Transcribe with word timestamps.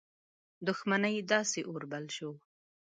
دښمنۍ 0.67 1.15
داسي 1.31 1.61
اور 1.69 1.83
بل 1.91 2.05
شو. 2.15 2.31